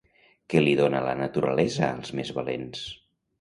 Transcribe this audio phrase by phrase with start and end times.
[0.53, 2.83] Què li dona la naturalesa als més valents?